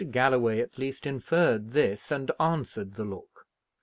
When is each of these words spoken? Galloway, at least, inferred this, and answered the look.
Galloway, 0.09 0.59
at 0.61 0.79
least, 0.79 1.05
inferred 1.05 1.69
this, 1.73 2.09
and 2.09 2.31
answered 2.39 2.95
the 2.95 3.03
look. 3.05 3.45